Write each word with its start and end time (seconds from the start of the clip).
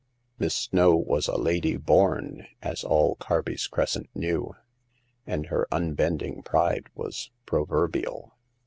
159 0.39 0.43
Miss 0.47 0.55
Snow 0.55 0.95
was 0.95 1.27
a 1.27 1.37
lady 1.37 1.77
born, 1.77 2.47
as 2.63 2.83
all 2.83 3.15
Carby's 3.17 3.67
Cres 3.67 3.89
cent 3.91 4.09
knew, 4.15 4.55
and 5.27 5.45
her 5.45 5.67
unbending 5.71 6.41
pride 6.41 6.87
was 6.95 7.29
prover 7.45 7.87
bial. 7.87 8.31